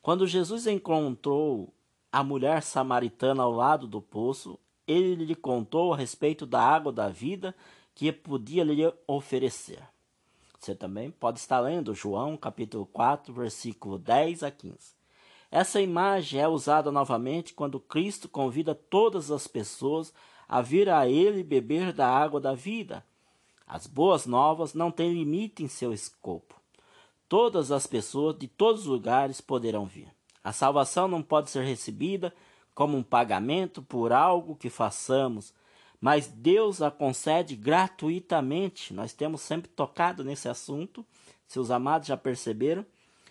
[0.00, 1.74] Quando Jesus encontrou
[2.12, 7.08] a mulher samaritana ao lado do poço, ele lhe contou a respeito da água da
[7.08, 7.52] vida
[7.96, 9.82] que podia lhe oferecer.
[10.56, 14.97] Você também pode estar lendo João capítulo 4, versículo 10 a 15.
[15.50, 20.12] Essa imagem é usada novamente quando Cristo convida todas as pessoas
[20.46, 23.04] a vir a Ele beber da água da vida.
[23.66, 26.54] As boas novas não têm limite em seu escopo.
[27.28, 30.08] Todas as pessoas de todos os lugares poderão vir.
[30.42, 32.34] A salvação não pode ser recebida
[32.74, 35.52] como um pagamento por algo que façamos,
[36.00, 38.94] mas Deus a concede gratuitamente.
[38.94, 41.04] Nós temos sempre tocado nesse assunto.
[41.46, 42.86] Se os amados já perceberam,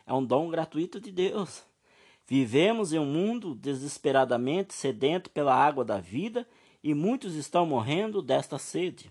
[0.06, 1.67] é um dom gratuito de Deus.
[2.28, 6.46] Vivemos em um mundo desesperadamente sedento pela água da vida
[6.84, 9.10] e muitos estão morrendo desta sede.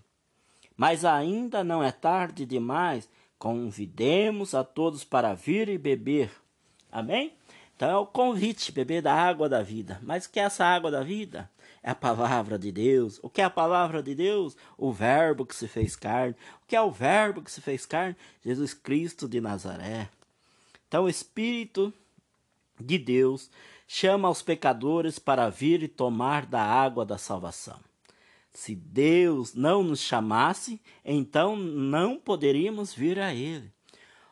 [0.75, 3.09] Mas ainda não é tarde demais.
[3.39, 6.29] Convidemos a todos para vir e beber.
[6.91, 7.33] Amém?
[7.75, 9.99] Então é o convite, beber da água da vida.
[10.03, 11.49] Mas o que é essa água da vida?
[11.81, 13.19] É a palavra de Deus.
[13.23, 14.55] O que é a palavra de Deus?
[14.77, 16.35] O Verbo que se fez carne.
[16.63, 18.15] O que é o Verbo que se fez carne?
[18.43, 20.09] Jesus Cristo de Nazaré.
[20.87, 21.91] Então o Espírito
[22.79, 23.49] de Deus
[23.87, 27.79] chama os pecadores para vir e tomar da água da salvação.
[28.51, 33.71] Se Deus não nos chamasse, então não poderíamos vir a Ele.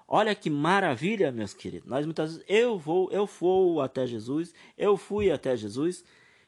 [0.08, 1.88] Olha que maravilha, meus queridos.
[1.88, 6.04] Nós muitas vezes, eu vou, eu vou até Jesus, eu fui até Jesus.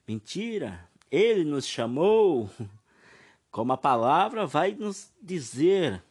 [0.07, 2.49] Mentira, Ele nos chamou.
[3.49, 6.03] Como a palavra vai nos dizer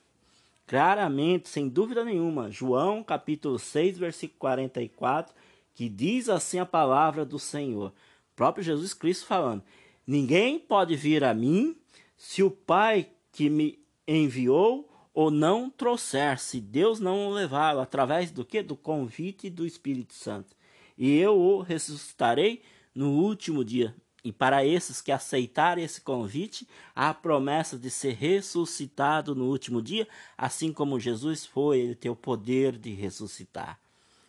[0.66, 5.32] claramente, sem dúvida nenhuma, João capítulo 6, versículo 44
[5.76, 7.90] que diz assim a palavra do Senhor.
[7.90, 9.62] O próprio Jesus Cristo falando:
[10.06, 11.76] Ninguém pode vir a mim
[12.16, 18.30] se o Pai que me enviou ou não trouxer, se Deus não o levá-lo, através
[18.30, 18.62] do que?
[18.62, 20.56] Do convite do Espírito Santo.
[20.96, 22.62] E eu o ressuscitarei
[22.94, 23.94] no último dia.
[24.24, 29.82] E para esses que aceitarem esse convite, há a promessa de ser ressuscitado no último
[29.82, 30.08] dia,
[30.38, 33.78] assim como Jesus foi, ele tem o poder de ressuscitar.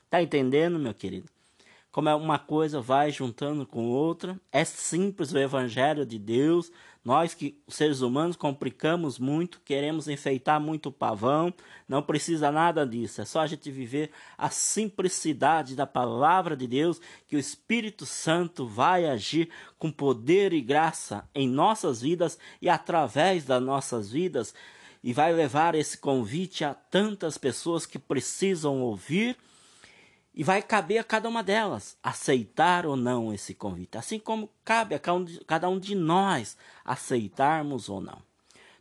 [0.09, 1.36] Tá entendendo, meu querido?
[1.97, 4.39] Como é uma coisa vai juntando com outra.
[4.51, 6.71] É simples o evangelho de Deus.
[7.03, 11.51] Nós que seres humanos complicamos muito, queremos enfeitar muito o pavão,
[11.89, 13.19] não precisa nada disso.
[13.19, 18.67] É só a gente viver a simplicidade da palavra de Deus, que o Espírito Santo
[18.67, 24.53] vai agir com poder e graça em nossas vidas e através das nossas vidas
[25.03, 29.35] e vai levar esse convite a tantas pessoas que precisam ouvir
[30.37, 34.93] e vai caber a cada uma delas aceitar ou não esse convite, assim como cabe
[34.93, 35.01] a
[35.47, 38.21] cada um de nós aceitarmos ou não.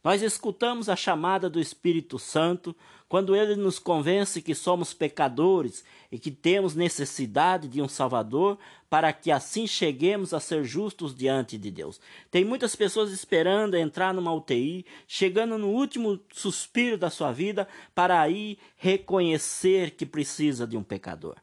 [0.04, 2.76] Nós escutamos a chamada do Espírito Santo
[3.08, 5.82] quando ele nos convence que somos pecadores
[6.12, 8.58] e que temos necessidade de um Salvador
[8.90, 11.98] para que assim cheguemos a ser justos diante de Deus.
[12.30, 18.20] Tem muitas pessoas esperando entrar numa UTI, chegando no último suspiro da sua vida para
[18.20, 21.36] aí reconhecer que precisa de um pecador.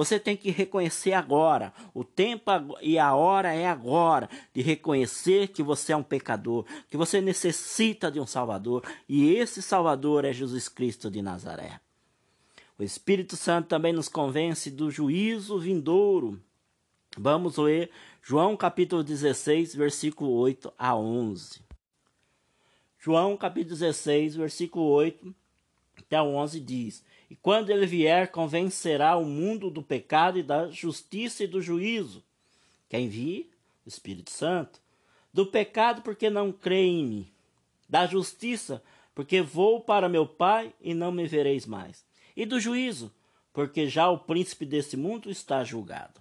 [0.00, 1.74] Você tem que reconhecer agora.
[1.92, 6.96] O tempo e a hora é agora de reconhecer que você é um pecador, que
[6.96, 11.78] você necessita de um Salvador, e esse Salvador é Jesus Cristo de Nazaré.
[12.78, 16.40] O Espírito Santo também nos convence do juízo vindouro.
[17.18, 17.90] Vamos ler
[18.22, 21.60] João capítulo 16, versículo 8 a 11.
[22.98, 25.34] João capítulo 16, versículo 8
[25.98, 31.44] até 11 diz: e quando ele vier, convencerá o mundo do pecado e da justiça
[31.44, 32.24] e do juízo.
[32.88, 33.48] Quem vi?
[33.86, 34.80] O Espírito Santo.
[35.32, 37.28] Do pecado, porque não crê em mim.
[37.88, 38.82] Da justiça,
[39.14, 42.04] porque vou para meu Pai e não me vereis mais.
[42.36, 43.12] E do juízo,
[43.52, 46.20] porque já o príncipe desse mundo está julgado.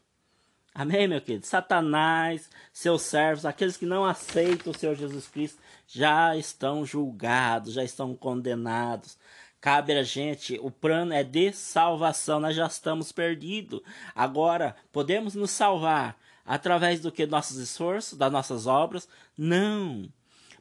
[0.76, 1.47] Amém, meu querido?
[1.47, 7.84] Satanás, seus servos, aqueles que não aceitam o Senhor Jesus Cristo, já estão julgados, já
[7.84, 9.18] estão condenados.
[9.62, 13.82] Cabe a gente, o plano é de salvação, nós já estamos perdidos.
[14.16, 19.07] Agora, podemos nos salvar através do que nossos esforços, das nossas obras?
[19.38, 20.10] Não.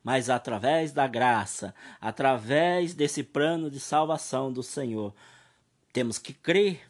[0.03, 5.15] Mas através da graça, através desse plano de salvação do Senhor.
[5.93, 6.81] Temos que crer.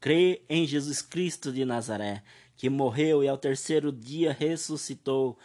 [0.00, 2.22] Crer em Jesus Cristo de Nazaré,
[2.56, 5.36] que morreu e ao terceiro dia ressuscitou,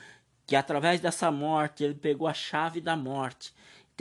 [0.46, 3.52] que através dessa morte ele pegou a chave da morte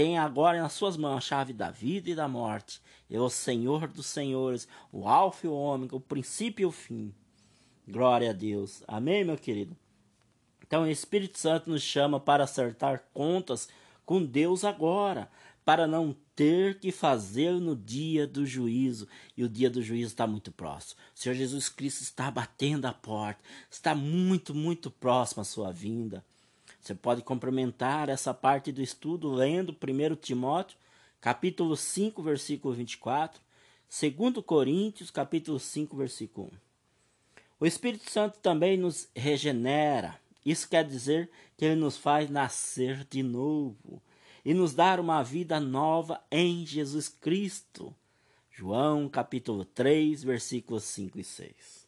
[0.01, 2.80] tem agora nas suas mãos a chave da vida e da morte.
[3.11, 7.12] É o Senhor dos Senhores, o Alfa e o Ômega, o princípio e o fim.
[7.86, 8.82] Glória a Deus.
[8.88, 9.76] Amém, meu querido?
[10.66, 13.68] Então, o Espírito Santo nos chama para acertar contas
[14.07, 15.30] com Deus agora,
[15.66, 19.07] para não ter que fazer no dia do juízo.
[19.36, 20.98] E o dia do juízo está muito próximo.
[21.14, 26.24] O Senhor Jesus Cristo está batendo a porta, está muito, muito próximo à sua vinda.
[26.81, 30.78] Você pode complementar essa parte do estudo lendo 1 Timóteo,
[31.20, 33.41] capítulo 5, versículo 24,
[33.89, 36.51] 2 Coríntios, capítulo 5, versículo 1.
[37.61, 40.18] O Espírito Santo também nos regenera.
[40.45, 44.01] Isso quer dizer que ele nos faz nascer de novo
[44.43, 47.95] e nos dar uma vida nova em Jesus Cristo.
[48.51, 51.87] João capítulo 3, versículos 5 e 6.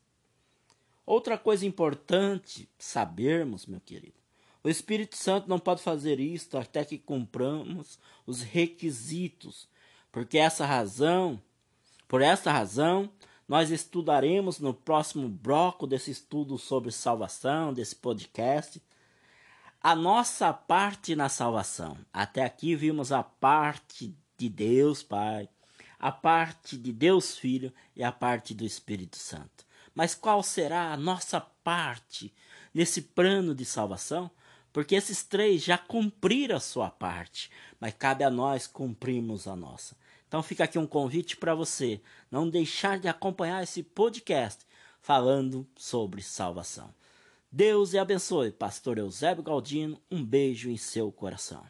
[1.07, 4.22] Outra coisa importante sabermos, meu querido,
[4.64, 9.68] o Espírito Santo não pode fazer isto até que cumpramos os requisitos,
[10.10, 11.40] porque essa razão,
[12.06, 13.10] por essa razão,
[13.48, 18.80] nós estudaremos no próximo bloco desse estudo sobre salvação, desse podcast,
[19.82, 21.98] a nossa parte na salvação.
[22.12, 25.48] Até aqui vimos a parte de Deus Pai,
[25.98, 29.66] a parte de Deus Filho e a parte do Espírito Santo.
[29.94, 32.32] Mas qual será a nossa parte
[32.72, 34.30] nesse plano de salvação?
[34.73, 39.97] Porque esses três já cumpriram a sua parte, mas cabe a nós cumprirmos a nossa.
[40.27, 42.01] Então fica aqui um convite para você
[42.31, 44.64] não deixar de acompanhar esse podcast
[45.01, 46.95] falando sobre salvação.
[47.51, 50.01] Deus e abençoe, Pastor Eusébio Galdino.
[50.11, 51.62] Um beijo em seu coração.